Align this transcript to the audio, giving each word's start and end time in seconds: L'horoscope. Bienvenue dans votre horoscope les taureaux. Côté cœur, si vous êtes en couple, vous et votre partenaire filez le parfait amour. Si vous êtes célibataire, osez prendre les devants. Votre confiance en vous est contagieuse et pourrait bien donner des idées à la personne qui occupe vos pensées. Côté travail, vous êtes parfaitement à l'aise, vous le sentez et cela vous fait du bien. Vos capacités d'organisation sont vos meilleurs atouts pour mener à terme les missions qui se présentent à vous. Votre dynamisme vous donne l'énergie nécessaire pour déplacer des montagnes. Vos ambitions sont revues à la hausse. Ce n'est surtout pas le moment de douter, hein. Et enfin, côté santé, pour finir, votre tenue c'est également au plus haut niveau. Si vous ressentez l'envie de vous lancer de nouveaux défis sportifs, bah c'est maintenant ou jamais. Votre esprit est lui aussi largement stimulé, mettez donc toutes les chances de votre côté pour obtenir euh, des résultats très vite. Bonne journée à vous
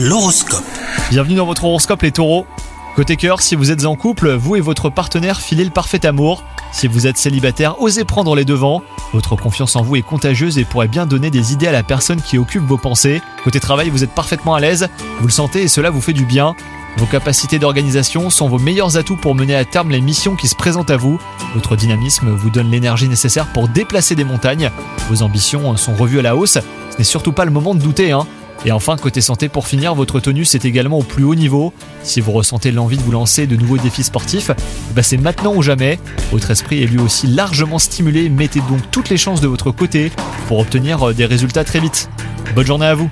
L'horoscope. 0.00 0.62
Bienvenue 1.10 1.34
dans 1.34 1.44
votre 1.44 1.64
horoscope 1.64 2.02
les 2.02 2.12
taureaux. 2.12 2.46
Côté 2.94 3.16
cœur, 3.16 3.42
si 3.42 3.56
vous 3.56 3.72
êtes 3.72 3.84
en 3.84 3.96
couple, 3.96 4.30
vous 4.30 4.54
et 4.54 4.60
votre 4.60 4.90
partenaire 4.90 5.40
filez 5.40 5.64
le 5.64 5.70
parfait 5.70 6.06
amour. 6.06 6.44
Si 6.70 6.86
vous 6.86 7.08
êtes 7.08 7.18
célibataire, 7.18 7.82
osez 7.82 8.04
prendre 8.04 8.36
les 8.36 8.44
devants. 8.44 8.84
Votre 9.12 9.34
confiance 9.34 9.74
en 9.74 9.82
vous 9.82 9.96
est 9.96 10.02
contagieuse 10.02 10.56
et 10.56 10.64
pourrait 10.64 10.86
bien 10.86 11.04
donner 11.04 11.30
des 11.30 11.52
idées 11.52 11.66
à 11.66 11.72
la 11.72 11.82
personne 11.82 12.22
qui 12.22 12.38
occupe 12.38 12.62
vos 12.62 12.76
pensées. 12.76 13.20
Côté 13.42 13.58
travail, 13.58 13.90
vous 13.90 14.04
êtes 14.04 14.14
parfaitement 14.14 14.54
à 14.54 14.60
l'aise, 14.60 14.88
vous 15.18 15.26
le 15.26 15.32
sentez 15.32 15.62
et 15.62 15.68
cela 15.68 15.90
vous 15.90 16.00
fait 16.00 16.12
du 16.12 16.24
bien. 16.24 16.54
Vos 16.96 17.06
capacités 17.06 17.58
d'organisation 17.58 18.30
sont 18.30 18.48
vos 18.48 18.60
meilleurs 18.60 18.98
atouts 18.98 19.16
pour 19.16 19.34
mener 19.34 19.56
à 19.56 19.64
terme 19.64 19.90
les 19.90 20.00
missions 20.00 20.36
qui 20.36 20.46
se 20.46 20.54
présentent 20.54 20.90
à 20.90 20.96
vous. 20.96 21.18
Votre 21.56 21.74
dynamisme 21.74 22.30
vous 22.30 22.50
donne 22.50 22.70
l'énergie 22.70 23.08
nécessaire 23.08 23.52
pour 23.52 23.66
déplacer 23.66 24.14
des 24.14 24.24
montagnes. 24.24 24.70
Vos 25.10 25.22
ambitions 25.22 25.76
sont 25.76 25.96
revues 25.96 26.20
à 26.20 26.22
la 26.22 26.36
hausse. 26.36 26.58
Ce 26.90 26.98
n'est 26.98 27.04
surtout 27.04 27.32
pas 27.32 27.44
le 27.44 27.50
moment 27.50 27.74
de 27.74 27.80
douter, 27.80 28.12
hein. 28.12 28.28
Et 28.64 28.72
enfin, 28.72 28.96
côté 28.96 29.20
santé, 29.20 29.48
pour 29.48 29.66
finir, 29.66 29.94
votre 29.94 30.20
tenue 30.20 30.44
c'est 30.44 30.64
également 30.64 30.98
au 30.98 31.02
plus 31.02 31.24
haut 31.24 31.34
niveau. 31.34 31.72
Si 32.02 32.20
vous 32.20 32.32
ressentez 32.32 32.70
l'envie 32.70 32.96
de 32.96 33.02
vous 33.02 33.12
lancer 33.12 33.46
de 33.46 33.56
nouveaux 33.56 33.78
défis 33.78 34.02
sportifs, 34.02 34.50
bah 34.94 35.02
c'est 35.02 35.16
maintenant 35.16 35.54
ou 35.54 35.62
jamais. 35.62 35.98
Votre 36.32 36.50
esprit 36.50 36.82
est 36.82 36.86
lui 36.86 36.98
aussi 36.98 37.26
largement 37.26 37.78
stimulé, 37.78 38.28
mettez 38.28 38.60
donc 38.60 38.80
toutes 38.90 39.10
les 39.10 39.16
chances 39.16 39.40
de 39.40 39.48
votre 39.48 39.70
côté 39.70 40.10
pour 40.48 40.58
obtenir 40.58 41.08
euh, 41.08 41.14
des 41.14 41.26
résultats 41.26 41.64
très 41.64 41.80
vite. 41.80 42.10
Bonne 42.54 42.66
journée 42.66 42.86
à 42.86 42.94
vous 42.94 43.10